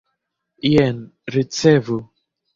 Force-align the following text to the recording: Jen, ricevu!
Jen, 0.69 1.03
ricevu! 1.37 2.01